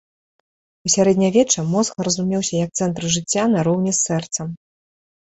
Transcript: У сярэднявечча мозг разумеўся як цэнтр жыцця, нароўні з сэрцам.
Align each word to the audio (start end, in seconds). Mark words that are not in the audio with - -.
У 0.87 0.91
сярэднявечча 0.93 1.65
мозг 1.73 1.93
разумеўся 2.07 2.53
як 2.65 2.71
цэнтр 2.81 3.03
жыцця, 3.17 3.43
нароўні 3.57 3.93
з 3.93 3.99
сэрцам. 4.07 4.49